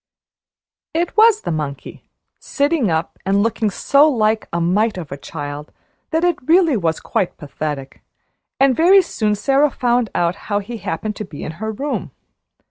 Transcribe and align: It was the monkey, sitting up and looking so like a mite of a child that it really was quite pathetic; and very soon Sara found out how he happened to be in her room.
It 0.95 1.15
was 1.15 1.41
the 1.41 1.51
monkey, 1.51 2.09
sitting 2.39 2.89
up 2.89 3.19
and 3.23 3.43
looking 3.43 3.69
so 3.69 4.09
like 4.09 4.47
a 4.51 4.59
mite 4.59 4.97
of 4.97 5.11
a 5.11 5.15
child 5.15 5.71
that 6.09 6.23
it 6.23 6.41
really 6.41 6.75
was 6.75 6.99
quite 6.99 7.37
pathetic; 7.37 8.01
and 8.59 8.75
very 8.75 9.03
soon 9.03 9.35
Sara 9.35 9.69
found 9.69 10.09
out 10.15 10.35
how 10.49 10.57
he 10.57 10.77
happened 10.77 11.15
to 11.17 11.23
be 11.25 11.43
in 11.43 11.51
her 11.61 11.71
room. 11.71 12.09